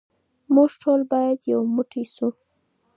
موږ 0.53 0.69
ټول 0.81 1.01
باید 1.13 1.39
یو 1.51 1.61
موټی 1.75 2.03
شو. 2.13 2.27